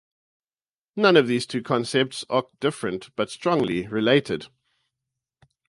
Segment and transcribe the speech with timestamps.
[0.95, 4.47] Note that these two concepts are different but strongly related.